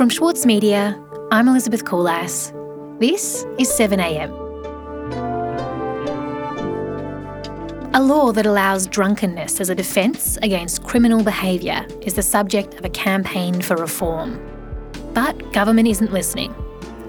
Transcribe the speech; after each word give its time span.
From 0.00 0.08
Schwartz 0.08 0.46
Media, 0.46 0.98
I'm 1.30 1.46
Elizabeth 1.46 1.84
Koolass. 1.84 2.52
This 3.00 3.44
is 3.58 3.68
7am. 3.68 4.30
A 7.92 8.00
law 8.00 8.32
that 8.32 8.46
allows 8.46 8.86
drunkenness 8.86 9.60
as 9.60 9.68
a 9.68 9.74
defence 9.74 10.38
against 10.42 10.84
criminal 10.84 11.22
behaviour 11.22 11.86
is 12.00 12.14
the 12.14 12.22
subject 12.22 12.74
of 12.74 12.84
a 12.84 12.88
campaign 12.88 13.60
for 13.60 13.76
reform. 13.76 14.40
But 15.12 15.52
government 15.52 15.88
isn't 15.88 16.12
listening. 16.12 16.54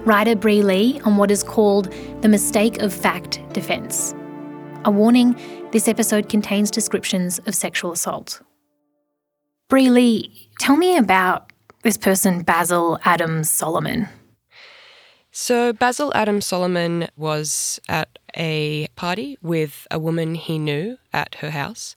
Writer 0.04 0.36
Bri 0.36 0.62
Lee 0.62 1.00
on 1.04 1.16
what 1.16 1.30
is 1.30 1.42
called 1.42 1.90
the 2.20 2.28
mistake 2.28 2.82
of 2.82 2.92
fact 2.92 3.40
defence. 3.54 4.14
A 4.84 4.90
warning 4.90 5.34
this 5.70 5.88
episode 5.88 6.28
contains 6.28 6.70
descriptions 6.70 7.38
of 7.46 7.54
sexual 7.54 7.92
assault. 7.92 8.42
Bri 9.72 9.88
Lee, 9.88 10.50
tell 10.58 10.76
me 10.76 10.98
about 10.98 11.50
this 11.82 11.96
person, 11.96 12.42
Basil 12.42 12.98
Adams 13.06 13.48
Solomon. 13.48 14.06
So, 15.30 15.72
Basil 15.72 16.12
Adams 16.14 16.44
Solomon 16.44 17.08
was 17.16 17.80
at 17.88 18.18
a 18.36 18.88
party 18.96 19.38
with 19.40 19.86
a 19.90 19.98
woman 19.98 20.34
he 20.34 20.58
knew 20.58 20.98
at 21.14 21.36
her 21.36 21.48
house 21.48 21.96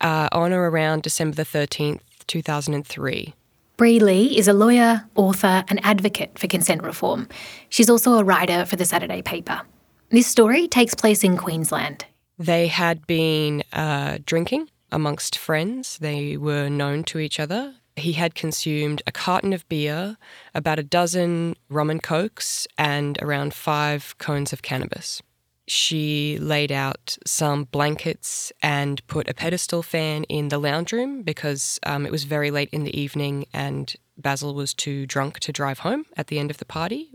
uh, 0.00 0.30
on 0.32 0.54
or 0.54 0.70
around 0.70 1.02
December 1.02 1.36
the 1.36 1.44
13th, 1.44 2.00
2003. 2.28 3.34
Bri 3.76 4.00
Lee 4.00 4.38
is 4.38 4.48
a 4.48 4.54
lawyer, 4.54 5.04
author, 5.14 5.64
and 5.68 5.84
advocate 5.84 6.38
for 6.38 6.46
consent 6.46 6.82
reform. 6.82 7.28
She's 7.68 7.90
also 7.90 8.14
a 8.14 8.24
writer 8.24 8.64
for 8.64 8.76
the 8.76 8.86
Saturday 8.86 9.20
paper. 9.20 9.60
This 10.08 10.26
story 10.26 10.66
takes 10.66 10.94
place 10.94 11.22
in 11.22 11.36
Queensland. 11.36 12.06
They 12.38 12.68
had 12.68 13.06
been 13.06 13.64
uh, 13.70 14.16
drinking 14.24 14.68
amongst 14.92 15.36
friends, 15.36 15.98
they 15.98 16.36
were 16.36 16.68
known 16.68 17.02
to 17.04 17.18
each 17.18 17.40
other. 17.40 17.74
He 17.96 18.12
had 18.12 18.34
consumed 18.34 19.02
a 19.06 19.12
carton 19.12 19.52
of 19.52 19.68
beer, 19.68 20.16
about 20.54 20.78
a 20.78 20.84
dozen 20.84 21.56
rum 21.68 21.90
and 21.90 22.02
cokes, 22.02 22.66
and 22.78 23.18
around 23.20 23.54
five 23.54 24.16
cones 24.18 24.52
of 24.52 24.62
cannabis. 24.62 25.22
She 25.66 26.38
laid 26.40 26.72
out 26.72 27.16
some 27.26 27.64
blankets 27.64 28.52
and 28.62 29.06
put 29.06 29.28
a 29.28 29.34
pedestal 29.34 29.82
fan 29.82 30.24
in 30.24 30.48
the 30.48 30.58
lounge 30.58 30.92
room 30.92 31.22
because 31.22 31.78
um, 31.84 32.04
it 32.04 32.12
was 32.12 32.24
very 32.24 32.50
late 32.50 32.68
in 32.72 32.84
the 32.84 32.98
evening 32.98 33.46
and 33.54 33.94
Basil 34.18 34.54
was 34.54 34.74
too 34.74 35.06
drunk 35.06 35.38
to 35.40 35.52
drive 35.52 35.80
home 35.80 36.06
at 36.16 36.26
the 36.26 36.38
end 36.38 36.50
of 36.50 36.58
the 36.58 36.64
party. 36.64 37.12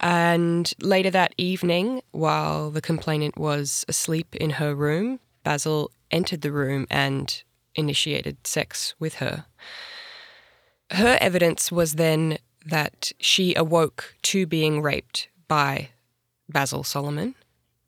And 0.00 0.72
later 0.80 1.10
that 1.10 1.34
evening, 1.38 2.02
while 2.10 2.70
the 2.70 2.82
complainant 2.82 3.38
was 3.38 3.84
asleep 3.88 4.34
in 4.34 4.50
her 4.50 4.74
room, 4.74 5.20
Basil 5.44 5.90
entered 6.10 6.40
the 6.40 6.52
room 6.52 6.86
and 6.90 7.42
initiated 7.74 8.46
sex 8.46 8.94
with 8.98 9.16
her. 9.16 9.46
Her 10.90 11.18
evidence 11.20 11.70
was 11.70 11.94
then 11.94 12.38
that 12.66 13.12
she 13.20 13.54
awoke 13.54 14.16
to 14.22 14.46
being 14.46 14.80
raped 14.80 15.28
by 15.48 15.90
Basil 16.48 16.82
Solomon. 16.84 17.34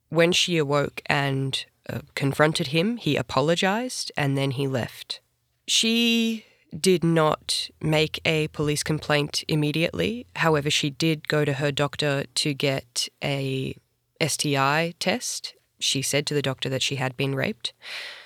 When 0.08 0.32
she 0.32 0.56
awoke 0.58 1.00
and 1.06 1.64
uh, 1.88 2.00
confronted 2.14 2.68
him, 2.68 2.96
he 2.96 3.16
apologized 3.16 4.12
and 4.16 4.36
then 4.36 4.52
he 4.52 4.66
left. 4.66 5.20
She 5.66 6.44
did 6.78 7.02
not 7.02 7.70
make 7.80 8.20
a 8.24 8.48
police 8.48 8.82
complaint 8.82 9.44
immediately. 9.48 10.26
However, 10.36 10.70
she 10.70 10.90
did 10.90 11.28
go 11.28 11.44
to 11.44 11.54
her 11.54 11.72
doctor 11.72 12.24
to 12.34 12.54
get 12.54 13.08
a 13.22 13.76
STI 14.20 14.94
test. 14.98 15.54
She 15.78 16.02
said 16.02 16.26
to 16.26 16.34
the 16.34 16.42
doctor 16.42 16.68
that 16.68 16.82
she 16.82 16.96
had 16.96 17.16
been 17.16 17.34
raped. 17.34 17.72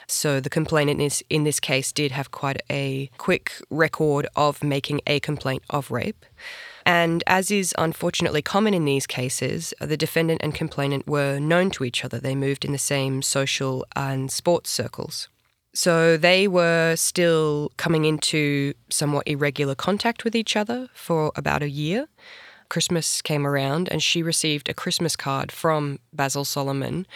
So 0.06 0.41
the 0.41 0.51
complainant 0.51 1.23
in 1.31 1.45
this 1.45 1.61
case 1.61 1.92
did 1.92 2.11
have 2.11 2.31
quite 2.31 2.61
a 2.69 3.11
quick 3.17 3.53
record 3.70 4.27
of 4.34 4.62
making 4.65 5.01
a 5.07 5.20
complaint 5.20 5.62
of 5.70 5.91
rape. 5.91 6.27
And 6.84 7.23
as 7.27 7.51
is 7.51 7.75
unfortunately 7.79 8.42
common 8.42 8.75
in 8.75 8.84
these 8.84 9.07
cases, 9.07 9.73
the 9.81 9.97
defendant 9.97 10.41
and 10.42 10.55
complainant 10.55 11.07
were 11.07 11.39
known 11.39 11.70
to 11.73 11.85
each 11.85 12.05
other. 12.05 12.19
They 12.19 12.35
moved 12.35 12.64
in 12.64 12.73
the 12.73 12.79
same 12.79 13.23
social 13.23 13.86
and 13.95 14.33
sports 14.33 14.70
circles. 14.70 15.29
So 15.73 16.17
they 16.17 16.48
were 16.48 16.97
still 16.97 17.70
coming 17.77 18.05
into 18.05 18.74
somewhat 18.89 19.29
irregular 19.29 19.77
contact 19.77 20.24
with 20.24 20.35
each 20.35 20.57
other 20.57 20.89
for 20.92 21.30
about 21.36 21.63
a 21.63 21.70
year. 21.70 22.08
Christmas 22.70 23.20
came 23.20 23.47
around 23.47 23.89
and 23.91 24.03
she 24.03 24.23
received 24.23 24.69
a 24.69 24.75
Christmas 24.75 25.17
card 25.17 25.53
from 25.53 25.98
Basil 26.14 26.47
Solomon 26.47 27.07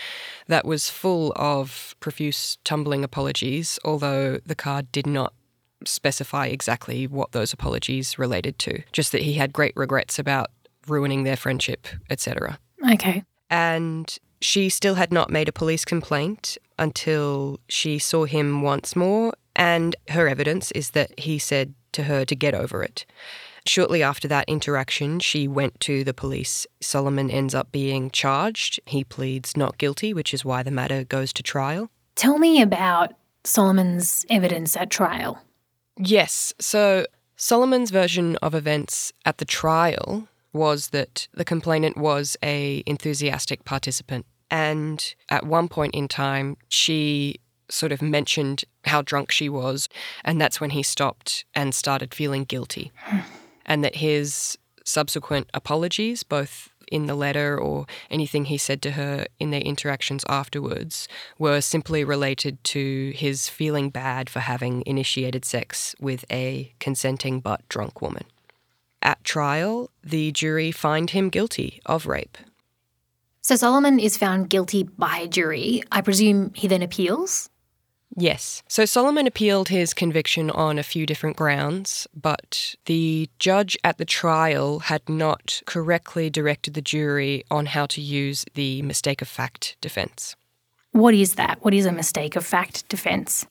that 0.48 0.66
was 0.66 0.90
full 0.90 1.32
of 1.36 1.94
profuse 2.00 2.58
tumbling 2.64 3.02
apologies, 3.02 3.78
although 3.84 4.38
the 4.44 4.54
card 4.54 4.92
did 4.92 5.06
not 5.06 5.32
specify 5.86 6.46
exactly 6.46 7.06
what 7.06 7.32
those 7.32 7.52
apologies 7.52 8.18
related 8.18 8.58
to, 8.58 8.82
just 8.92 9.12
that 9.12 9.22
he 9.22 9.34
had 9.34 9.52
great 9.52 9.72
regrets 9.76 10.18
about 10.18 10.50
ruining 10.86 11.24
their 11.24 11.36
friendship, 11.36 11.86
etc. 12.10 12.58
Okay. 12.92 13.24
And 13.48 14.18
she 14.40 14.68
still 14.68 14.96
had 14.96 15.12
not 15.12 15.30
made 15.30 15.48
a 15.48 15.52
police 15.52 15.84
complaint 15.84 16.58
until 16.78 17.60
she 17.68 17.98
saw 17.98 18.24
him 18.24 18.62
once 18.62 18.94
more, 18.96 19.32
and 19.56 19.94
her 20.08 20.28
evidence 20.28 20.70
is 20.72 20.90
that 20.90 21.18
he 21.18 21.38
said 21.38 21.74
to 21.92 22.04
her 22.04 22.24
to 22.24 22.34
get 22.34 22.54
over 22.54 22.82
it. 22.82 23.06
Shortly 23.66 24.02
after 24.02 24.28
that 24.28 24.48
interaction, 24.48 25.20
she 25.20 25.48
went 25.48 25.80
to 25.80 26.04
the 26.04 26.14
police. 26.14 26.66
Solomon 26.80 27.30
ends 27.30 27.54
up 27.54 27.72
being 27.72 28.10
charged. 28.10 28.78
He 28.86 29.04
pleads 29.04 29.56
not 29.56 29.78
guilty, 29.78 30.12
which 30.12 30.34
is 30.34 30.44
why 30.44 30.62
the 30.62 30.70
matter 30.70 31.04
goes 31.04 31.32
to 31.34 31.42
trial. 31.42 31.90
Tell 32.14 32.38
me 32.38 32.60
about 32.60 33.14
Solomon's 33.44 34.26
evidence 34.28 34.76
at 34.76 34.90
trial. 34.90 35.42
Yes, 35.96 36.52
so 36.60 37.06
Solomon's 37.36 37.90
version 37.90 38.36
of 38.36 38.54
events 38.54 39.12
at 39.24 39.38
the 39.38 39.44
trial 39.44 40.28
was 40.52 40.90
that 40.90 41.26
the 41.32 41.44
complainant 41.44 41.96
was 41.96 42.36
a 42.42 42.82
enthusiastic 42.86 43.64
participant 43.64 44.26
and 44.54 45.14
at 45.30 45.46
one 45.46 45.68
point 45.68 45.94
in 45.94 46.06
time, 46.06 46.56
she 46.68 47.40
sort 47.68 47.90
of 47.90 48.00
mentioned 48.00 48.62
how 48.84 49.02
drunk 49.02 49.32
she 49.32 49.48
was. 49.48 49.88
And 50.24 50.40
that's 50.40 50.60
when 50.60 50.70
he 50.70 50.82
stopped 50.84 51.44
and 51.54 51.74
started 51.74 52.14
feeling 52.14 52.44
guilty. 52.44 52.92
Hmm. 52.98 53.20
And 53.66 53.84
that 53.84 53.96
his 53.96 54.58
subsequent 54.84 55.48
apologies, 55.54 56.22
both 56.22 56.70
in 56.92 57.06
the 57.06 57.14
letter 57.14 57.58
or 57.58 57.86
anything 58.10 58.44
he 58.44 58.58
said 58.58 58.82
to 58.82 58.92
her 58.92 59.26
in 59.40 59.50
their 59.50 59.62
interactions 59.62 60.24
afterwards, 60.28 61.08
were 61.38 61.60
simply 61.60 62.04
related 62.04 62.62
to 62.64 63.12
his 63.14 63.48
feeling 63.48 63.88
bad 63.88 64.28
for 64.28 64.40
having 64.40 64.82
initiated 64.84 65.44
sex 65.44 65.94
with 65.98 66.24
a 66.30 66.74
consenting 66.80 67.40
but 67.40 67.66
drunk 67.68 68.02
woman. 68.02 68.24
At 69.00 69.24
trial, 69.24 69.90
the 70.02 70.32
jury 70.32 70.70
find 70.70 71.10
him 71.10 71.30
guilty 71.30 71.80
of 71.86 72.06
rape 72.06 72.38
so 73.44 73.56
Solomon 73.56 74.00
is 74.00 74.16
found 74.16 74.48
guilty 74.48 74.84
by 74.84 75.18
a 75.18 75.28
jury. 75.28 75.82
I 75.92 76.00
presume 76.00 76.54
he 76.54 76.66
then 76.66 76.80
appeals? 76.80 77.50
Yes. 78.16 78.62
So 78.68 78.84
Solomon 78.84 79.26
appealed 79.26 79.68
his 79.68 79.92
conviction 79.92 80.50
on 80.50 80.78
a 80.78 80.84
few 80.84 81.04
different 81.04 81.36
grounds, 81.36 82.06
but 82.14 82.76
the 82.86 83.28
judge 83.38 83.76
at 83.82 83.98
the 83.98 84.04
trial 84.04 84.80
had 84.80 85.08
not 85.08 85.62
correctly 85.66 86.30
directed 86.30 86.74
the 86.74 86.80
jury 86.80 87.44
on 87.50 87.66
how 87.66 87.86
to 87.86 88.00
use 88.00 88.44
the 88.54 88.82
mistake 88.82 89.20
of 89.20 89.28
fact 89.28 89.76
defense. 89.80 90.36
What 90.92 91.14
is 91.14 91.34
that? 91.34 91.58
What 91.64 91.74
is 91.74 91.86
a 91.86 91.92
mistake 91.92 92.36
of 92.36 92.46
fact 92.46 92.88
defense? 92.88 93.46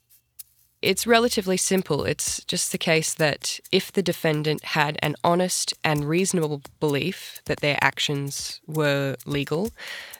It's 0.81 1.07
relatively 1.07 1.57
simple. 1.57 2.05
It's 2.05 2.43
just 2.45 2.71
the 2.71 2.77
case 2.77 3.13
that 3.13 3.59
if 3.71 3.91
the 3.91 4.03
defendant 4.03 4.63
had 4.65 4.97
an 5.01 5.15
honest 5.23 5.73
and 5.83 6.05
reasonable 6.05 6.61
belief 6.79 7.41
that 7.45 7.59
their 7.59 7.77
actions 7.81 8.61
were 8.67 9.15
legal, 9.25 9.71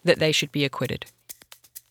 that 0.03 0.19
they 0.19 0.31
should 0.31 0.51
be 0.51 0.65
acquitted. 0.65 1.05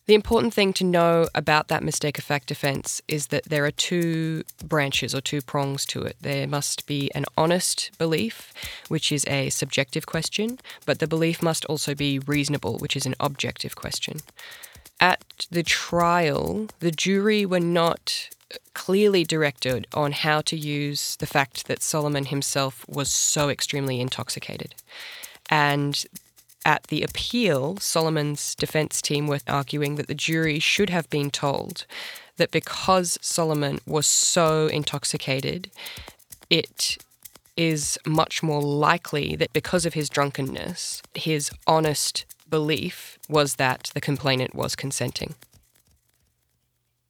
The 0.05 0.15
important 0.15 0.53
thing 0.53 0.73
to 0.73 0.83
know 0.83 1.29
about 1.33 1.69
that 1.69 1.81
mistake 1.81 2.17
of 2.17 2.25
fact 2.25 2.47
defence 2.47 3.01
is 3.07 3.27
that 3.27 3.45
there 3.45 3.63
are 3.63 3.71
two 3.71 4.43
branches 4.63 5.15
or 5.15 5.21
two 5.21 5.41
prongs 5.41 5.85
to 5.87 6.01
it. 6.01 6.17
There 6.19 6.45
must 6.45 6.85
be 6.85 7.09
an 7.15 7.25
honest 7.37 7.91
belief, 7.97 8.53
which 8.89 9.13
is 9.13 9.25
a 9.27 9.49
subjective 9.49 10.05
question, 10.05 10.59
but 10.85 10.99
the 10.99 11.07
belief 11.07 11.41
must 11.41 11.63
also 11.65 11.95
be 11.95 12.19
reasonable, 12.19 12.79
which 12.79 12.97
is 12.97 13.05
an 13.05 13.15
objective 13.21 13.75
question. 13.75 14.19
At 14.99 15.47
the 15.49 15.63
trial, 15.63 16.67
the 16.79 16.91
jury 16.91 17.45
were 17.45 17.61
not 17.61 18.29
clearly 18.73 19.23
directed 19.23 19.87
on 19.93 20.11
how 20.11 20.41
to 20.41 20.57
use 20.57 21.15
the 21.15 21.25
fact 21.25 21.67
that 21.67 21.81
Solomon 21.81 22.25
himself 22.25 22.85
was 22.89 23.11
so 23.11 23.49
extremely 23.49 24.01
intoxicated. 24.01 24.75
And 25.49 26.05
at 26.65 26.83
the 26.83 27.03
appeal, 27.03 27.77
Solomon's 27.77 28.55
defense 28.55 29.01
team 29.01 29.27
were 29.27 29.39
arguing 29.47 29.95
that 29.95 30.07
the 30.07 30.15
jury 30.15 30.59
should 30.59 30.89
have 30.89 31.09
been 31.09 31.29
told 31.31 31.85
that 32.37 32.51
because 32.51 33.17
Solomon 33.21 33.79
was 33.85 34.05
so 34.05 34.67
intoxicated, 34.67 35.69
it 36.49 36.97
is 37.55 37.99
much 38.05 38.41
more 38.41 38.61
likely 38.61 39.35
that 39.35 39.53
because 39.53 39.85
of 39.85 39.93
his 39.93 40.09
drunkenness, 40.09 41.01
his 41.13 41.51
honest 41.67 42.25
belief 42.49 43.19
was 43.29 43.55
that 43.55 43.91
the 43.93 44.01
complainant 44.01 44.55
was 44.55 44.75
consenting. 44.75 45.35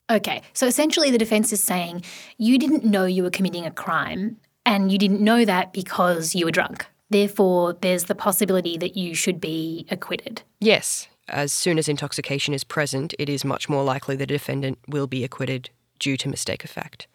Okay, 0.09 0.41
so 0.53 0.67
essentially 0.67 1.11
the 1.11 1.17
defence 1.17 1.53
is 1.53 1.63
saying 1.63 2.03
you 2.37 2.59
didn't 2.59 2.83
know 2.83 3.05
you 3.05 3.23
were 3.23 3.29
committing 3.29 3.65
a 3.65 3.71
crime 3.71 4.37
and 4.65 4.91
you 4.91 4.97
didn't 4.97 5.21
know 5.21 5.45
that 5.45 5.73
because 5.73 6.35
you 6.35 6.45
were 6.45 6.51
drunk. 6.51 6.85
Therefore, 7.13 7.73
there's 7.73 8.05
the 8.05 8.15
possibility 8.15 8.75
that 8.75 8.97
you 8.97 9.13
should 9.13 9.39
be 9.39 9.85
acquitted. 9.91 10.41
Yes, 10.59 11.07
as 11.27 11.53
soon 11.53 11.77
as 11.77 11.87
intoxication 11.87 12.55
is 12.55 12.63
present, 12.63 13.13
it 13.19 13.29
is 13.29 13.45
much 13.45 13.69
more 13.69 13.83
likely 13.83 14.15
that 14.15 14.23
the 14.29 14.33
defendant 14.33 14.79
will 14.87 15.05
be 15.05 15.23
acquitted 15.23 15.69
due 15.99 16.17
to 16.17 16.27
mistake 16.27 16.63
of 16.63 16.71
fact. 16.71 17.05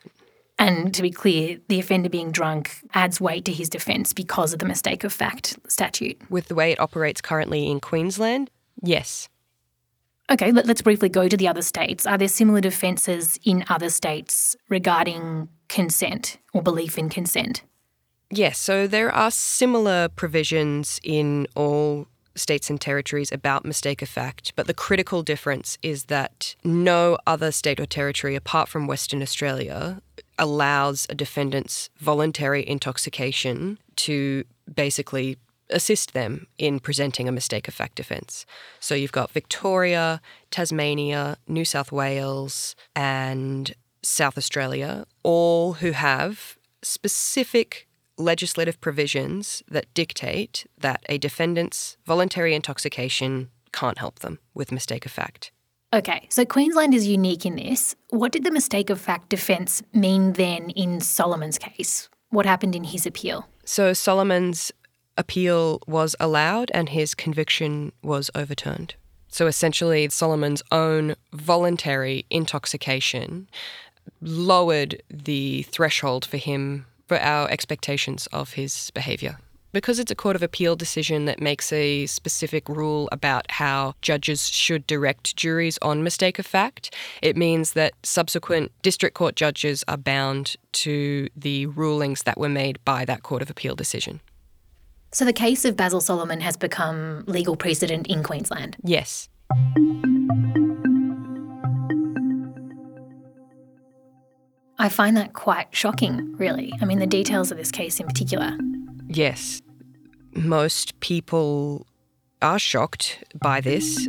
And 0.57 0.95
to 0.95 1.03
be 1.03 1.11
clear, 1.11 1.59
the 1.67 1.81
offender 1.81 2.09
being 2.09 2.31
drunk 2.31 2.77
adds 2.95 3.21
weight 3.21 3.45
to 3.47 3.53
his 3.53 3.69
defence 3.69 4.13
because 4.13 4.53
of 4.53 4.61
the 4.61 4.67
mistake 4.67 5.03
of 5.03 5.13
fact 5.13 5.59
statute. 5.67 6.17
With 6.31 6.47
the 6.47 6.55
way 6.55 6.71
it 6.71 6.79
operates 6.79 7.21
currently 7.21 7.69
in 7.69 7.81
Queensland, 7.81 8.51
yes. 8.81 9.29
Okay, 10.31 10.53
let, 10.53 10.71
us 10.71 10.81
briefly 10.81 11.09
go 11.09 11.27
to 11.27 11.37
the 11.37 11.49
other 11.49 11.63
states. 11.63 12.07
Are 12.07 12.19
there 12.19 12.29
similar 12.29 12.61
defences 12.61 13.37
in 13.43 13.65
other 13.69 13.91
states 13.91 14.55
regarding 14.69 15.49
consent 15.69 16.39
or 16.55 16.63
belief 16.63 16.99
in 16.99 17.09
consent? 17.09 17.65
Yes, 18.31 18.59
so 18.59 18.87
there 18.87 19.11
are 19.11 19.31
similar 19.31 20.09
provisions 20.09 21.01
in 21.03 21.47
all 21.55 22.07
states 22.35 22.71
and 22.71 22.81
territories 22.81 23.33
about 23.33 23.65
mistake 23.65 24.03
of 24.03 24.09
fact, 24.09 24.53
but 24.55 24.67
the 24.67 24.75
critical 24.75 25.23
difference 25.23 25.79
is 25.83 26.05
that 26.05 26.55
no 26.63 27.19
other 27.27 27.51
state 27.51 27.81
or 27.81 27.87
territory 27.87 28.37
apart 28.37 28.69
from 28.69 28.87
Western 28.87 29.23
Australia 29.23 30.01
allows 30.39 31.07
a 31.11 31.15
defendant's 31.15 31.91
voluntary 31.99 32.67
intoxication 32.69 33.79
to 33.97 34.45
basically 34.73 35.37
assist 35.71 36.13
them 36.13 36.47
in 36.59 36.81
presenting 36.81 37.29
a 37.29 37.33
mistake 37.33 37.67
of 37.67 37.75
fact 37.75 37.97
defence. 37.97 38.47
So 38.79 38.95
you've 38.95 39.13
got 39.13 39.33
Victoria, 39.33 40.21
Tasmania, 40.51 41.39
New 41.49 41.65
South 41.65 41.91
Wales, 41.91 42.77
and 42.95 43.75
South 44.03 44.39
Australia, 44.39 45.07
all 45.23 45.75
who 45.75 45.91
have 45.91 46.57
specific 46.83 47.88
legislative 48.19 48.81
provisions 48.81 49.63
that 49.69 49.93
dictate 49.95 50.67
that 50.79 51.03
a 51.09 51.19
defendant's 51.19 51.97
voluntary 52.05 52.55
intoxication 52.55 53.51
can't 53.73 53.99
help 53.99 54.19
them 54.21 54.39
with 54.55 54.73
mistake 54.73 55.07
of 55.07 55.13
fact. 55.13 55.53
Okay, 55.93 56.27
so 56.31 56.45
Queensland 56.45 56.93
is 56.93 57.07
unique 57.07 57.47
in 57.47 57.57
this. 57.57 57.95
What 58.11 58.33
did 58.33 58.45
the 58.45 58.51
mistake 58.51 58.91
of 58.91 59.01
fact 59.01 59.31
defence 59.31 59.83
mean 59.95 60.35
then 60.35 60.71
in 60.71 61.01
Solomon's 61.01 61.57
case? 61.59 62.11
What 62.31 62.45
happened 62.45 62.75
in 62.75 62.85
his 62.85 63.07
appeal? 63.07 63.49
So 63.65 63.95
Solomon's 63.95 64.71
appeal 65.17 65.81
was 65.87 66.15
allowed 66.21 66.71
and 66.75 66.91
his 66.91 67.15
conviction 67.15 67.93
was 68.03 68.31
overturned. 68.35 68.97
So 69.29 69.47
essentially, 69.47 70.09
Solomon's 70.11 70.63
own 70.73 71.15
voluntary 71.33 72.27
intoxication 72.31 73.49
lowered 74.21 75.03
the 75.11 75.63
threshold 75.65 76.25
for 76.25 76.39
him 76.39 76.87
for 77.09 77.19
our 77.19 77.51
expectations 77.51 78.29
of 78.33 78.53
his 78.53 78.91
behaviour. 78.93 79.39
Because 79.73 79.99
it's 79.99 80.11
a 80.11 80.15
Court 80.15 80.35
of 80.35 80.43
Appeal 80.43 80.77
decision 80.77 81.27
that 81.27 81.43
makes 81.43 81.73
a 81.73 82.07
specific 82.07 82.69
rule 82.71 83.09
about 83.13 83.51
how 83.51 83.95
judges 84.01 84.49
should 84.49 84.87
direct 84.87 85.37
juries 85.37 85.79
on 85.83 86.03
mistake 86.03 86.39
of 86.39 86.47
fact, 86.47 86.95
it 87.21 87.37
means 87.37 87.75
that 87.75 87.93
subsequent 88.03 88.73
district 88.83 89.15
court 89.15 89.37
judges 89.37 89.85
are 89.87 89.99
bound 89.99 90.57
to 90.73 91.29
the 91.37 91.67
rulings 91.67 92.23
that 92.23 92.39
were 92.39 92.49
made 92.49 92.83
by 92.85 93.05
that 93.05 93.23
Court 93.23 93.43
of 93.43 93.51
Appeal 93.51 93.75
decision. 93.75 94.21
So 95.13 95.25
the 95.25 95.33
case 95.35 95.65
of 95.65 95.77
Basil 95.77 96.01
Solomon 96.01 96.41
has 96.41 96.57
become 96.57 97.25
legal 97.27 97.57
precedent 97.57 98.07
in 98.07 98.23
Queensland? 98.23 98.77
Yes. 98.83 99.29
I 104.81 104.89
find 104.89 105.17
that 105.17 105.33
quite 105.33 105.69
shocking, 105.71 106.37
really. 106.37 106.73
I 106.81 106.85
mean, 106.85 107.01
the 107.01 107.07
details 107.07 107.51
of 107.51 107.59
this 107.59 107.73
case 107.73 107.99
in 107.99 108.07
particular. 108.07 108.57
Yes. 109.09 109.61
Most 110.35 110.99
people 111.01 111.87
are 112.41 112.59
shocked 112.61 113.25
by 113.35 113.61
this. 113.61 114.07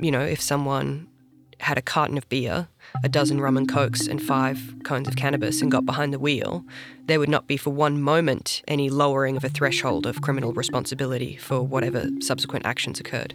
You 0.00 0.10
know, 0.10 0.22
if 0.22 0.40
someone 0.40 1.06
had 1.60 1.78
a 1.78 1.82
carton 1.82 2.18
of 2.18 2.28
beer, 2.28 2.68
a 3.04 3.08
dozen 3.08 3.40
rum 3.40 3.56
and 3.56 3.68
cokes, 3.68 4.06
and 4.06 4.20
five 4.20 4.74
cones 4.84 5.08
of 5.08 5.16
cannabis 5.16 5.62
and 5.62 5.70
got 5.70 5.86
behind 5.86 6.12
the 6.12 6.18
wheel, 6.18 6.64
there 7.06 7.20
would 7.20 7.28
not 7.28 7.46
be 7.46 7.56
for 7.56 7.70
one 7.70 8.02
moment 8.02 8.62
any 8.66 8.90
lowering 8.90 9.36
of 9.36 9.44
a 9.44 9.48
threshold 9.48 10.06
of 10.06 10.20
criminal 10.22 10.52
responsibility 10.52 11.36
for 11.36 11.62
whatever 11.62 12.08
subsequent 12.20 12.66
actions 12.66 13.00
occurred. 13.00 13.34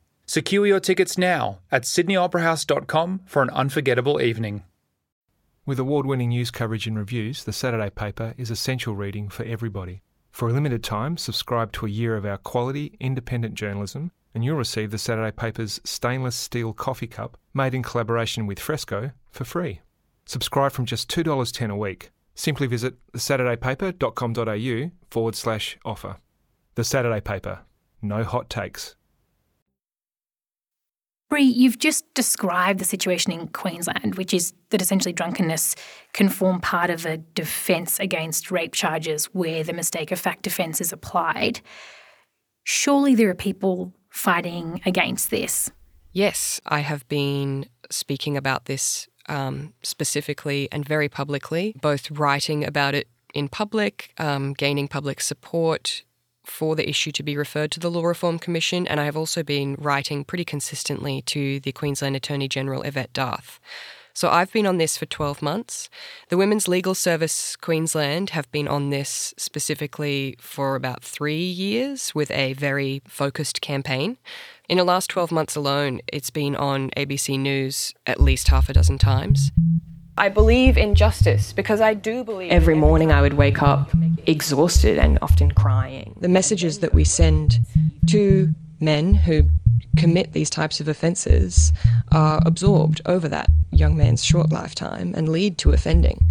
Secure 0.31 0.65
your 0.65 0.79
tickets 0.79 1.17
now 1.17 1.59
at 1.73 1.83
sydneyoperahouse.com 1.83 3.19
for 3.25 3.41
an 3.41 3.49
unforgettable 3.49 4.21
evening. 4.21 4.63
With 5.65 5.77
award 5.77 6.05
winning 6.05 6.29
news 6.29 6.51
coverage 6.51 6.87
and 6.87 6.97
reviews, 6.97 7.43
the 7.43 7.51
Saturday 7.51 7.89
paper 7.89 8.33
is 8.37 8.49
essential 8.49 8.95
reading 8.95 9.27
for 9.27 9.43
everybody. 9.43 10.03
For 10.31 10.47
a 10.47 10.53
limited 10.53 10.85
time, 10.85 11.17
subscribe 11.17 11.73
to 11.73 11.85
a 11.85 11.89
year 11.89 12.15
of 12.15 12.25
our 12.25 12.37
quality, 12.37 12.95
independent 13.01 13.55
journalism 13.55 14.13
and 14.33 14.45
you'll 14.45 14.55
receive 14.55 14.91
the 14.91 14.97
Saturday 14.97 15.35
paper's 15.35 15.81
stainless 15.83 16.37
steel 16.37 16.71
coffee 16.71 17.07
cup 17.07 17.37
made 17.53 17.73
in 17.73 17.83
collaboration 17.83 18.47
with 18.47 18.57
Fresco 18.57 19.11
for 19.31 19.43
free. 19.43 19.81
Subscribe 20.25 20.71
from 20.71 20.85
just 20.85 21.09
$2.10 21.09 21.69
a 21.69 21.75
week. 21.75 22.09
Simply 22.35 22.67
visit 22.67 22.93
thesaturdaypaper.com.au 23.11 24.91
forward 25.09 25.35
slash 25.35 25.77
offer. 25.83 26.15
The 26.75 26.85
Saturday 26.85 27.19
Paper. 27.19 27.59
No 28.01 28.23
hot 28.23 28.49
takes. 28.49 28.95
Bri, 31.31 31.43
you've 31.43 31.79
just 31.79 32.13
described 32.13 32.81
the 32.81 32.85
situation 32.85 33.31
in 33.31 33.47
Queensland, 33.47 34.15
which 34.15 34.33
is 34.33 34.53
that 34.69 34.81
essentially 34.81 35.13
drunkenness 35.13 35.75
can 36.11 36.27
form 36.27 36.59
part 36.59 36.89
of 36.89 37.05
a 37.05 37.19
defence 37.19 38.01
against 38.01 38.51
rape 38.51 38.73
charges 38.73 39.27
where 39.27 39.63
the 39.63 39.71
mistake 39.71 40.11
of 40.11 40.19
fact 40.19 40.41
defence 40.41 40.81
is 40.81 40.91
applied. 40.91 41.61
Surely 42.65 43.15
there 43.15 43.29
are 43.29 43.33
people 43.33 43.93
fighting 44.09 44.81
against 44.85 45.31
this? 45.31 45.71
Yes, 46.11 46.59
I 46.65 46.81
have 46.81 47.07
been 47.07 47.65
speaking 47.89 48.35
about 48.35 48.65
this 48.65 49.07
um, 49.29 49.73
specifically 49.83 50.67
and 50.69 50.85
very 50.85 51.07
publicly, 51.07 51.73
both 51.81 52.11
writing 52.11 52.65
about 52.65 52.93
it 52.93 53.07
in 53.33 53.47
public, 53.47 54.13
um, 54.17 54.51
gaining 54.51 54.89
public 54.89 55.21
support 55.21 56.03
for 56.51 56.75
the 56.75 56.87
issue 56.87 57.11
to 57.13 57.23
be 57.23 57.37
referred 57.37 57.71
to 57.71 57.79
the 57.79 57.89
Law 57.89 58.03
Reform 58.03 58.37
Commission, 58.37 58.85
and 58.85 58.99
I 58.99 59.05
have 59.05 59.17
also 59.17 59.41
been 59.41 59.75
writing 59.79 60.23
pretty 60.23 60.45
consistently 60.45 61.21
to 61.23 61.59
the 61.61 61.71
Queensland 61.71 62.15
Attorney 62.15 62.47
General 62.47 62.83
Yvette 62.83 63.13
D'Ath. 63.13 63.59
So 64.13 64.29
I've 64.29 64.51
been 64.51 64.67
on 64.67 64.77
this 64.77 64.97
for 64.97 65.05
12 65.05 65.41
months. 65.41 65.89
The 66.27 66.37
Women's 66.37 66.67
Legal 66.67 66.93
Service 66.93 67.55
Queensland 67.55 68.31
have 68.31 68.51
been 68.51 68.67
on 68.67 68.89
this 68.89 69.33
specifically 69.37 70.35
for 70.39 70.75
about 70.75 71.01
three 71.03 71.41
years 71.43 72.13
with 72.13 72.29
a 72.31 72.53
very 72.53 73.01
focused 73.07 73.61
campaign. 73.61 74.17
In 74.67 74.77
the 74.77 74.83
last 74.83 75.09
12 75.09 75.31
months 75.31 75.55
alone, 75.55 76.01
it's 76.11 76.29
been 76.29 76.55
on 76.57 76.89
ABC 76.91 77.39
News 77.39 77.93
at 78.05 78.19
least 78.19 78.49
half 78.49 78.67
a 78.67 78.73
dozen 78.73 78.97
times. 78.97 79.51
I 80.17 80.29
believe 80.29 80.77
in 80.77 80.95
justice 80.95 81.53
because 81.53 81.81
I 81.81 81.93
do 81.93 82.23
believe. 82.23 82.51
Every 82.51 82.75
morning 82.75 83.11
I 83.11 83.21
would 83.21 83.33
wake 83.33 83.61
up 83.61 83.91
exhausted 84.25 84.97
and 84.97 85.17
often 85.21 85.51
crying. 85.51 86.15
The 86.19 86.29
messages 86.29 86.79
that 86.79 86.93
we 86.93 87.03
send 87.03 87.59
to 88.09 88.49
men 88.79 89.13
who 89.13 89.49
commit 89.97 90.33
these 90.33 90.49
types 90.49 90.79
of 90.79 90.87
offences 90.87 91.73
are 92.11 92.41
absorbed 92.45 93.01
over 93.05 93.27
that 93.29 93.49
young 93.71 93.95
man's 93.97 94.23
short 94.23 94.51
lifetime 94.51 95.13
and 95.15 95.29
lead 95.29 95.57
to 95.59 95.71
offending. 95.71 96.21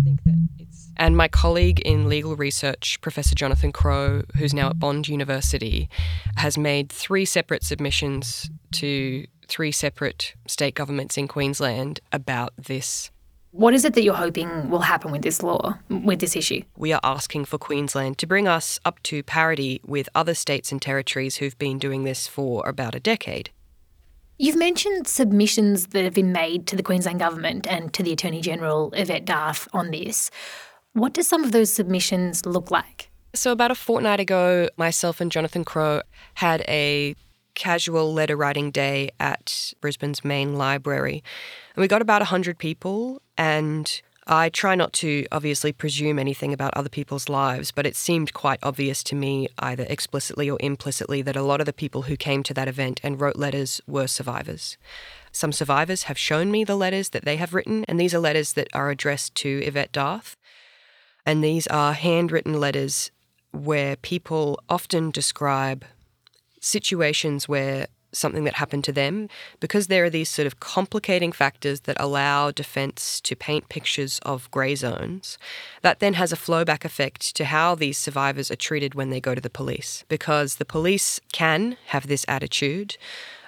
I 0.00 0.04
think 0.04 0.22
that 0.24 0.48
it's 0.58 0.90
and 0.96 1.16
my 1.16 1.28
colleague 1.28 1.80
in 1.80 2.08
legal 2.08 2.36
research, 2.36 3.00
Professor 3.00 3.34
Jonathan 3.34 3.72
Crowe, 3.72 4.22
who's 4.36 4.54
now 4.54 4.70
at 4.70 4.78
Bond 4.78 5.08
University, 5.08 5.88
has 6.36 6.56
made 6.56 6.90
three 6.90 7.24
separate 7.24 7.64
submissions 7.64 8.48
to 8.72 9.26
three 9.48 9.72
separate 9.72 10.34
state 10.46 10.74
governments 10.74 11.18
in 11.18 11.26
Queensland 11.28 12.00
about 12.12 12.52
this 12.56 13.10
what 13.54 13.72
is 13.72 13.84
it 13.84 13.94
that 13.94 14.02
you're 14.02 14.14
hoping 14.14 14.68
will 14.68 14.80
happen 14.80 15.12
with 15.12 15.22
this 15.22 15.40
law, 15.40 15.78
with 15.88 16.18
this 16.18 16.34
issue? 16.34 16.60
We 16.76 16.92
are 16.92 17.00
asking 17.04 17.44
for 17.44 17.56
Queensland 17.56 18.18
to 18.18 18.26
bring 18.26 18.48
us 18.48 18.80
up 18.84 19.00
to 19.04 19.22
parity 19.22 19.80
with 19.86 20.08
other 20.12 20.34
states 20.34 20.72
and 20.72 20.82
territories 20.82 21.36
who've 21.36 21.56
been 21.56 21.78
doing 21.78 22.02
this 22.02 22.26
for 22.26 22.66
about 22.68 22.96
a 22.96 23.00
decade. 23.00 23.50
You've 24.38 24.56
mentioned 24.56 25.06
submissions 25.06 25.86
that 25.88 26.02
have 26.02 26.14
been 26.14 26.32
made 26.32 26.66
to 26.66 26.74
the 26.74 26.82
Queensland 26.82 27.20
Government 27.20 27.68
and 27.68 27.92
to 27.94 28.02
the 28.02 28.12
Attorney 28.12 28.40
General, 28.40 28.92
Yvette 28.92 29.24
D'Ath, 29.24 29.68
on 29.72 29.92
this. 29.92 30.32
What 30.94 31.14
do 31.14 31.22
some 31.22 31.44
of 31.44 31.52
those 31.52 31.72
submissions 31.72 32.44
look 32.44 32.72
like? 32.72 33.08
So, 33.36 33.52
about 33.52 33.70
a 33.70 33.76
fortnight 33.76 34.18
ago, 34.18 34.68
myself 34.76 35.20
and 35.20 35.30
Jonathan 35.30 35.64
Crowe 35.64 36.02
had 36.34 36.62
a 36.62 37.14
casual 37.54 38.12
letter 38.12 38.36
writing 38.36 38.70
day 38.70 39.10
at 39.18 39.72
Brisbane's 39.80 40.24
main 40.24 40.56
library. 40.56 41.22
And 41.74 41.80
we 41.80 41.88
got 41.88 42.02
about 42.02 42.20
100 42.20 42.58
people, 42.58 43.22
and 43.36 44.00
I 44.26 44.48
try 44.48 44.74
not 44.74 44.92
to 44.94 45.26
obviously 45.30 45.72
presume 45.72 46.18
anything 46.18 46.52
about 46.52 46.74
other 46.74 46.88
people's 46.88 47.28
lives, 47.28 47.72
but 47.72 47.86
it 47.86 47.94
seemed 47.94 48.32
quite 48.32 48.58
obvious 48.62 49.02
to 49.04 49.14
me, 49.14 49.48
either 49.58 49.84
explicitly 49.88 50.48
or 50.48 50.56
implicitly, 50.60 51.20
that 51.22 51.36
a 51.36 51.42
lot 51.42 51.60
of 51.60 51.66
the 51.66 51.72
people 51.72 52.02
who 52.02 52.16
came 52.16 52.42
to 52.44 52.54
that 52.54 52.68
event 52.68 53.00
and 53.02 53.20
wrote 53.20 53.36
letters 53.36 53.80
were 53.86 54.06
survivors. 54.06 54.78
Some 55.30 55.52
survivors 55.52 56.04
have 56.04 56.16
shown 56.16 56.50
me 56.50 56.64
the 56.64 56.76
letters 56.76 57.10
that 57.10 57.24
they 57.24 57.36
have 57.36 57.52
written, 57.52 57.84
and 57.86 58.00
these 58.00 58.14
are 58.14 58.18
letters 58.18 58.54
that 58.54 58.68
are 58.72 58.88
addressed 58.88 59.34
to 59.36 59.62
Yvette 59.64 59.92
D'Ath. 59.92 60.36
And 61.26 61.42
these 61.42 61.66
are 61.66 61.92
handwritten 61.92 62.58
letters 62.58 63.10
where 63.50 63.96
people 63.96 64.58
often 64.68 65.10
describe 65.10 65.84
situations 66.64 67.48
where 67.48 67.86
something 68.12 68.44
that 68.44 68.54
happened 68.54 68.84
to 68.84 68.92
them, 68.92 69.28
because 69.60 69.88
there 69.88 70.04
are 70.04 70.10
these 70.10 70.30
sort 70.30 70.46
of 70.46 70.60
complicating 70.60 71.32
factors 71.32 71.80
that 71.80 71.96
allow 71.98 72.50
defence 72.50 73.20
to 73.20 73.36
paint 73.36 73.68
pictures 73.68 74.20
of 74.22 74.50
grey 74.50 74.74
zones, 74.74 75.36
that 75.82 76.00
then 76.00 76.14
has 76.14 76.32
a 76.32 76.36
flowback 76.36 76.84
effect 76.84 77.34
to 77.36 77.44
how 77.46 77.74
these 77.74 77.98
survivors 77.98 78.50
are 78.50 78.56
treated 78.56 78.94
when 78.94 79.10
they 79.10 79.20
go 79.20 79.34
to 79.34 79.40
the 79.40 79.50
police. 79.50 80.04
Because 80.08 80.56
the 80.56 80.64
police 80.64 81.20
can 81.32 81.76
have 81.86 82.06
this 82.06 82.24
attitude. 82.28 82.96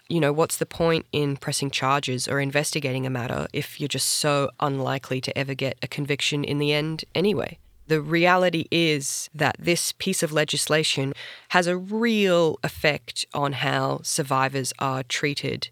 You 0.09 0.21
know, 0.21 0.33
what's 0.33 0.57
the 0.59 0.67
point 0.67 1.07
in 1.13 1.37
pressing 1.37 1.71
charges 1.71 2.29
or 2.29 2.41
investigating 2.41 3.07
a 3.07 3.11
matter 3.11 3.47
if 3.53 3.81
you're 3.81 3.89
just 3.89 4.09
so 4.09 4.51
unlikely 4.61 5.21
to 5.23 5.37
ever 5.37 5.55
get 5.55 5.79
a 5.83 5.89
conviction 5.89 6.45
in 6.45 6.59
the 6.59 6.73
end 6.73 7.05
anyway? 7.15 7.59
The 7.87 8.01
reality 8.01 8.67
is 8.71 9.31
that 9.35 9.57
this 9.59 9.93
piece 9.93 10.23
of 10.23 10.33
legislation 10.33 11.13
has 11.51 11.67
a 11.67 11.77
real 11.77 12.59
effect 12.65 13.25
on 13.33 13.53
how 13.53 14.01
survivors 14.03 14.73
are 14.79 15.03
treated 15.05 15.71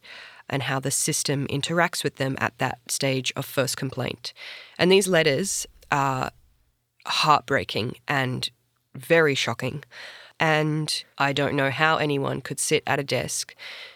and 0.49 0.65
how 0.65 0.79
the 0.79 0.91
system 0.91 1.47
interacts 1.49 2.05
with 2.05 2.17
them 2.17 2.37
at 2.39 2.57
that 2.59 2.79
stage 2.89 3.33
of 3.35 3.45
first 3.45 3.77
complaint. 3.77 4.33
And 4.79 4.93
these 4.93 5.09
letters 5.09 5.67
are 5.91 6.31
heartbreaking 7.07 7.97
and 8.07 8.51
very 8.95 9.35
shocking. 9.35 9.83
And 10.39 11.05
I 11.19 11.33
don't 11.33 11.55
know 11.57 11.71
how 11.71 11.97
anyone 11.97 12.41
could 12.41 12.61
sit 12.61 12.83
at 12.87 12.99
a 12.99 13.05
desk 13.05 13.55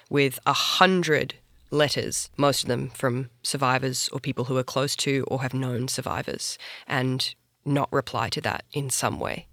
with 0.09 0.39
a 0.47 0.53
hundred 0.53 1.35
letters, 1.71 2.31
most 2.37 2.63
of 2.63 2.69
them 2.69 2.89
from 2.91 3.29
survivors 3.43 4.09
or 4.13 4.21
people 4.21 4.47
who 4.47 4.57
are 4.57 4.65
close 4.65 4.97
to 4.97 5.25
or 5.29 5.43
have 5.43 5.53
known 5.53 5.87
survivors, 5.89 6.57
and 6.87 7.35
not 7.65 7.93
reply 7.93 8.29
to 8.31 8.41
that 8.43 8.65
in 8.73 8.91
some 8.91 9.19
way. 9.21 9.47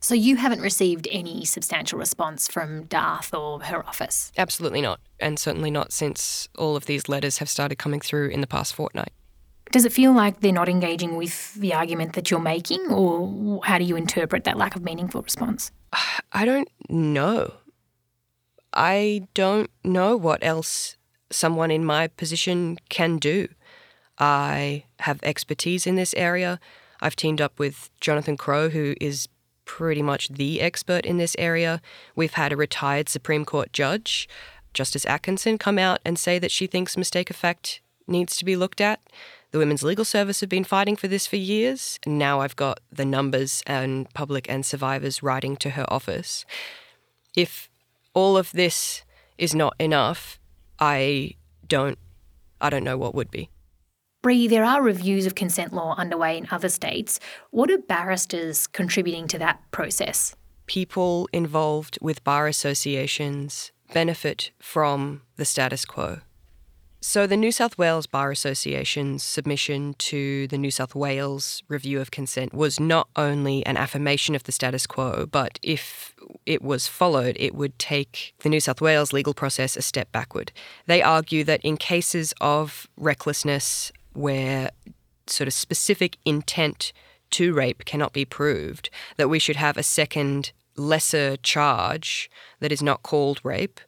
So 0.00 0.14
you 0.14 0.36
haven't 0.36 0.60
received 0.60 1.08
any 1.10 1.44
substantial 1.44 1.98
response 1.98 2.46
from 2.46 2.84
D'Ath 2.84 3.34
or 3.34 3.60
her 3.64 3.84
office? 3.84 4.30
Absolutely 4.38 4.80
not, 4.80 5.00
and 5.18 5.38
certainly 5.38 5.70
not 5.70 5.92
since 5.92 6.48
all 6.56 6.76
of 6.76 6.86
these 6.86 7.08
letters 7.08 7.38
have 7.38 7.48
started 7.48 7.76
coming 7.78 8.00
through 8.00 8.28
in 8.28 8.40
the 8.40 8.46
past 8.46 8.74
fortnight. 8.74 9.12
Does 9.72 9.84
it 9.84 9.92
feel 9.92 10.12
like 10.12 10.40
they're 10.40 10.52
not 10.52 10.68
engaging 10.68 11.16
with 11.16 11.54
the 11.54 11.74
argument 11.74 12.14
that 12.14 12.30
you're 12.30 12.40
making, 12.40 12.86
or 12.90 13.60
how 13.64 13.78
do 13.78 13.84
you 13.84 13.96
interpret 13.96 14.44
that 14.44 14.56
lack 14.56 14.76
of 14.76 14.82
meaningful 14.82 15.20
response? 15.20 15.72
I 16.32 16.44
don't 16.44 16.68
know. 16.88 17.54
I 18.72 19.26
don't 19.34 19.70
know 19.82 20.16
what 20.16 20.38
else 20.42 20.96
someone 21.30 21.70
in 21.70 21.84
my 21.84 22.06
position 22.06 22.78
can 22.88 23.18
do. 23.18 23.48
I 24.18 24.84
have 25.00 25.20
expertise 25.22 25.86
in 25.86 25.96
this 25.96 26.14
area. 26.14 26.60
I've 27.00 27.16
teamed 27.16 27.40
up 27.40 27.58
with 27.58 27.90
Jonathan 28.00 28.36
Crowe, 28.36 28.70
who 28.70 28.94
is 29.00 29.28
pretty 29.64 30.02
much 30.02 30.28
the 30.28 30.60
expert 30.60 31.04
in 31.04 31.18
this 31.18 31.36
area. 31.38 31.80
We've 32.16 32.34
had 32.34 32.52
a 32.52 32.56
retired 32.56 33.08
Supreme 33.08 33.44
Court 33.44 33.72
judge, 33.72 34.28
Justice 34.72 35.06
Atkinson, 35.06 35.58
come 35.58 35.78
out 35.78 36.00
and 36.04 36.18
say 36.18 36.38
that 36.38 36.50
she 36.50 36.66
thinks 36.66 36.96
mistake 36.96 37.30
of 37.30 37.36
fact 37.36 37.80
needs 38.06 38.36
to 38.36 38.44
be 38.44 38.56
looked 38.56 38.80
at. 38.80 39.00
The 39.50 39.58
Women's 39.58 39.82
Legal 39.82 40.04
Service 40.04 40.40
have 40.40 40.48
been 40.48 40.64
fighting 40.64 40.96
for 40.96 41.08
this 41.08 41.26
for 41.26 41.36
years. 41.36 41.98
And 42.04 42.18
now 42.18 42.40
I've 42.40 42.56
got 42.56 42.80
the 42.92 43.04
numbers 43.04 43.62
and 43.66 44.12
public 44.12 44.48
and 44.48 44.64
survivors 44.64 45.22
writing 45.22 45.56
to 45.58 45.70
her 45.70 45.90
office. 45.92 46.44
If 47.36 47.70
all 48.14 48.36
of 48.36 48.52
this 48.52 49.04
is 49.38 49.54
not 49.54 49.74
enough, 49.78 50.38
I 50.78 51.34
don't 51.66 51.98
I 52.60 52.70
don't 52.70 52.84
know 52.84 52.98
what 52.98 53.14
would 53.14 53.30
be. 53.30 53.50
Bri, 54.28 54.46
there 54.46 54.62
are 54.62 54.82
reviews 54.82 55.24
of 55.24 55.34
consent 55.34 55.72
law 55.72 55.94
underway 55.96 56.36
in 56.36 56.46
other 56.50 56.68
states. 56.68 57.18
What 57.50 57.70
are 57.70 57.78
barristers 57.78 58.66
contributing 58.66 59.26
to 59.28 59.38
that 59.38 59.58
process? 59.70 60.36
People 60.66 61.30
involved 61.32 61.96
with 62.02 62.22
bar 62.24 62.46
associations 62.46 63.72
benefit 63.94 64.50
from 64.58 65.22
the 65.36 65.46
status 65.46 65.86
quo. 65.86 66.18
So, 67.00 67.26
the 67.26 67.38
New 67.38 67.52
South 67.52 67.78
Wales 67.78 68.06
Bar 68.06 68.30
Association's 68.30 69.22
submission 69.22 69.94
to 69.98 70.46
the 70.48 70.58
New 70.58 70.72
South 70.72 70.94
Wales 70.94 71.62
review 71.68 71.98
of 71.98 72.10
consent 72.10 72.52
was 72.52 72.78
not 72.78 73.08
only 73.16 73.64
an 73.64 73.78
affirmation 73.78 74.34
of 74.34 74.42
the 74.42 74.52
status 74.52 74.86
quo, 74.86 75.24
but 75.24 75.58
if 75.62 76.14
it 76.44 76.60
was 76.60 76.86
followed, 76.86 77.36
it 77.40 77.54
would 77.54 77.78
take 77.78 78.34
the 78.40 78.50
New 78.50 78.60
South 78.60 78.82
Wales 78.82 79.12
legal 79.14 79.32
process 79.32 79.74
a 79.74 79.80
step 79.80 80.12
backward. 80.12 80.52
They 80.86 81.00
argue 81.00 81.44
that 81.44 81.62
in 81.62 81.78
cases 81.78 82.34
of 82.42 82.88
recklessness, 82.96 83.90
where 84.18 84.70
sort 85.26 85.46
of 85.46 85.54
specific 85.54 86.16
intent 86.24 86.92
to 87.30 87.52
rape 87.52 87.84
cannot 87.84 88.12
be 88.12 88.24
proved, 88.24 88.90
that 89.16 89.28
we 89.28 89.38
should 89.38 89.56
have 89.56 89.76
a 89.76 89.82
second 89.82 90.52
lesser 90.76 91.36
charge 91.38 92.30
that 92.60 92.72
is 92.72 92.82
not 92.82 93.02
called 93.02 93.40
rape, 93.42 93.80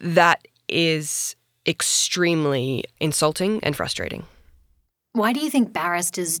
that 0.00 0.46
is 0.68 1.36
extremely 1.66 2.84
insulting 3.00 3.62
and 3.62 3.76
frustrating. 3.76 4.24
Why 5.12 5.32
do 5.32 5.40
you 5.40 5.50
think 5.50 5.72
barristers 5.72 6.40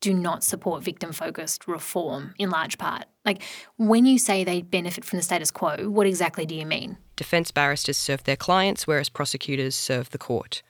do 0.00 0.12
not 0.12 0.44
support 0.44 0.82
victim 0.82 1.12
focused 1.12 1.66
reform 1.66 2.34
in 2.38 2.50
large 2.50 2.78
part? 2.78 3.04
Like, 3.24 3.42
when 3.76 4.04
you 4.04 4.18
say 4.18 4.44
they 4.44 4.62
benefit 4.62 5.04
from 5.04 5.18
the 5.18 5.22
status 5.22 5.50
quo, 5.50 5.88
what 5.88 6.06
exactly 6.06 6.44
do 6.44 6.54
you 6.54 6.66
mean? 6.66 6.98
Defence 7.16 7.50
barristers 7.50 7.96
serve 7.96 8.24
their 8.24 8.36
clients, 8.36 8.86
whereas 8.86 9.08
prosecutors 9.08 9.74
serve 9.74 10.10
the 10.10 10.18
court 10.18 10.62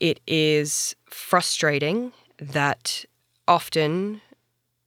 it 0.00 0.20
is 0.26 0.94
frustrating 1.08 2.12
that 2.38 3.04
often 3.48 4.20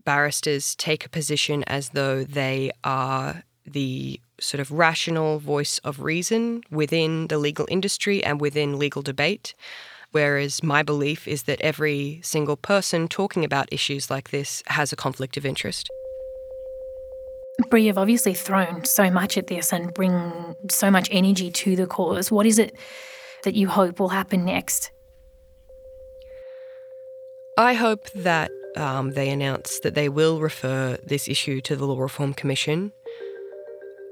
barristers 0.03 0.75
take 0.75 1.05
a 1.05 1.09
position 1.09 1.63
as 1.67 1.89
though 1.89 2.23
they 2.23 2.71
are 2.83 3.43
the 3.65 4.19
sort 4.39 4.59
of 4.59 4.71
rational 4.71 5.39
voice 5.39 5.79
of 5.79 6.01
reason 6.01 6.63
within 6.71 7.27
the 7.27 7.37
legal 7.37 7.67
industry 7.69 8.23
and 8.23 8.41
within 8.41 8.79
legal 8.79 9.01
debate. 9.01 9.53
Whereas 10.11 10.63
my 10.63 10.81
belief 10.81 11.27
is 11.27 11.43
that 11.43 11.61
every 11.61 12.19
single 12.23 12.57
person 12.57 13.07
talking 13.07 13.45
about 13.45 13.71
issues 13.71 14.09
like 14.09 14.31
this 14.31 14.63
has 14.67 14.91
a 14.91 14.95
conflict 14.95 15.37
of 15.37 15.45
interest. 15.45 15.89
Bri, 17.69 17.85
you've 17.85 17.97
obviously 17.97 18.33
thrown 18.33 18.85
so 18.85 19.11
much 19.11 19.37
at 19.37 19.47
this 19.47 19.71
and 19.71 19.93
bring 19.93 20.55
so 20.69 20.89
much 20.89 21.09
energy 21.11 21.51
to 21.51 21.75
the 21.75 21.85
cause. 21.85 22.31
What 22.31 22.45
is 22.45 22.57
it 22.57 22.75
that 23.43 23.53
you 23.53 23.67
hope 23.67 23.99
will 23.99 24.09
happen 24.09 24.45
next? 24.45 24.91
I 27.59 27.73
hope 27.73 28.09
that 28.11 28.51
um, 28.77 29.11
they 29.11 29.29
announce 29.29 29.81
that 29.81 29.93
they 29.93 30.07
will 30.07 30.39
refer 30.39 30.97
this 31.03 31.27
issue 31.27 31.59
to 31.63 31.75
the 31.75 31.85
Law 31.85 31.99
Reform 31.99 32.33
Commission. 32.33 32.93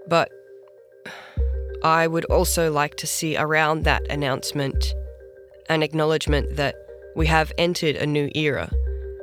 But 0.06 0.30
I 1.82 2.08
would 2.08 2.26
also 2.26 2.70
like 2.70 2.96
to 2.96 3.08
see 3.08 3.38
around 3.38 3.84
that 3.86 4.02
announcement 4.12 4.94
an 5.70 5.82
acknowledgement 5.82 6.58
that 6.58 6.76
we 7.16 7.26
have 7.28 7.54
entered 7.58 7.96
a 7.96 8.06
new 8.06 8.30
era 8.36 8.70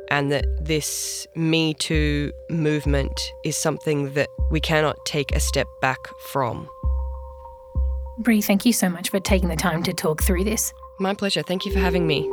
and 0.09 0.33
that 0.33 0.47
this 0.59 1.27
Me 1.35 1.75
Too 1.75 2.33
movement 2.49 3.21
is 3.45 3.59
something 3.59 4.15
that 4.15 4.31
we 4.51 4.59
cannot 4.59 4.97
take 5.05 5.37
a 5.37 5.41
step 5.41 5.67
back 5.83 5.99
from. 6.29 6.67
Bri, 8.21 8.41
thank 8.41 8.65
you 8.65 8.73
so 8.73 8.89
much 8.89 9.11
for 9.11 9.21
taking 9.21 9.51
the 9.51 9.57
time 9.57 9.83
to 9.83 9.93
talk 9.93 10.23
through 10.23 10.45
this. 10.45 10.73
My 10.99 11.13
pleasure. 11.13 11.43
Thank 11.43 11.67
you 11.67 11.73
for 11.75 11.79
having 11.79 12.07
me. 12.07 12.27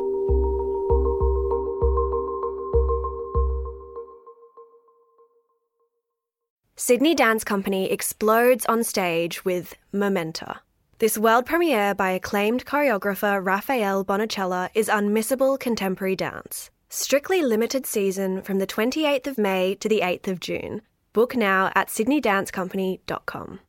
Sydney 6.83 7.13
Dance 7.13 7.43
Company 7.43 7.91
explodes 7.91 8.65
on 8.65 8.83
stage 8.83 9.45
with 9.45 9.75
Momenta. 9.93 10.61
This 10.97 11.15
world 11.15 11.45
premiere 11.45 11.93
by 11.93 12.09
acclaimed 12.09 12.65
choreographer 12.65 13.39
Rafael 13.39 14.03
Bonachela 14.03 14.71
is 14.73 14.89
unmissable 14.89 15.59
contemporary 15.59 16.15
dance. 16.15 16.71
Strictly 16.89 17.43
limited 17.43 17.85
season 17.85 18.41
from 18.41 18.57
the 18.57 18.65
28th 18.65 19.27
of 19.27 19.37
May 19.37 19.75
to 19.75 19.87
the 19.87 19.99
8th 19.99 20.27
of 20.27 20.39
June. 20.39 20.81
Book 21.13 21.35
now 21.35 21.71
at 21.75 21.89
sydneydancecompany.com. 21.89 23.59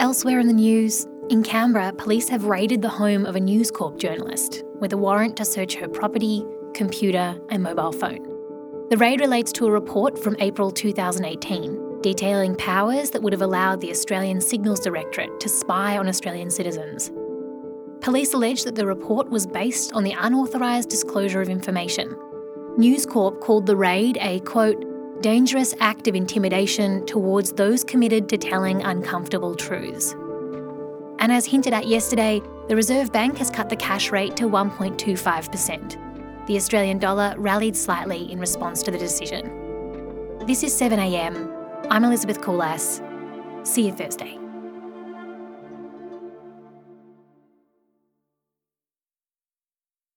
Elsewhere 0.00 0.40
in 0.40 0.46
the 0.46 0.54
news, 0.54 1.06
in 1.28 1.42
Canberra, 1.42 1.92
police 1.92 2.30
have 2.30 2.46
raided 2.46 2.80
the 2.80 2.88
home 2.88 3.26
of 3.26 3.36
a 3.36 3.40
News 3.40 3.70
Corp 3.70 3.98
journalist 3.98 4.64
with 4.80 4.94
a 4.94 4.96
warrant 4.96 5.36
to 5.36 5.44
search 5.44 5.74
her 5.74 5.88
property, 5.88 6.42
computer, 6.72 7.38
and 7.50 7.62
mobile 7.62 7.92
phone. 7.92 8.33
The 8.94 8.98
raid 8.98 9.18
relates 9.18 9.50
to 9.54 9.66
a 9.66 9.72
report 9.72 10.16
from 10.16 10.36
April 10.38 10.70
2018 10.70 12.00
detailing 12.00 12.54
powers 12.54 13.10
that 13.10 13.20
would 13.24 13.32
have 13.32 13.42
allowed 13.42 13.80
the 13.80 13.90
Australian 13.90 14.40
Signals 14.40 14.78
Directorate 14.78 15.40
to 15.40 15.48
spy 15.48 15.98
on 15.98 16.06
Australian 16.06 16.48
citizens. 16.48 17.10
Police 18.00 18.34
allege 18.34 18.62
that 18.62 18.76
the 18.76 18.86
report 18.86 19.30
was 19.30 19.48
based 19.48 19.92
on 19.94 20.04
the 20.04 20.14
unauthorised 20.16 20.90
disclosure 20.90 21.40
of 21.40 21.48
information. 21.48 22.16
News 22.76 23.04
Corp 23.04 23.40
called 23.40 23.66
the 23.66 23.74
raid 23.74 24.16
a 24.20 24.38
quote, 24.42 24.80
dangerous 25.20 25.74
act 25.80 26.06
of 26.06 26.14
intimidation 26.14 27.04
towards 27.04 27.52
those 27.54 27.82
committed 27.82 28.28
to 28.28 28.38
telling 28.38 28.80
uncomfortable 28.80 29.56
truths. 29.56 30.12
And 31.18 31.32
as 31.32 31.46
hinted 31.46 31.72
at 31.72 31.88
yesterday, 31.88 32.40
the 32.68 32.76
Reserve 32.76 33.10
Bank 33.10 33.38
has 33.38 33.50
cut 33.50 33.70
the 33.70 33.76
cash 33.76 34.12
rate 34.12 34.36
to 34.36 34.44
1.25%. 34.44 36.13
The 36.46 36.56
Australian 36.56 36.98
dollar 36.98 37.34
rallied 37.38 37.74
slightly 37.74 38.30
in 38.30 38.38
response 38.38 38.82
to 38.82 38.90
the 38.90 38.98
decision. 38.98 39.50
This 40.46 40.62
is 40.62 40.78
7am. 40.78 41.86
I'm 41.88 42.04
Elizabeth 42.04 42.42
Coulas. 42.42 43.00
See 43.66 43.86
you 43.86 43.92
Thursday. 43.92 44.43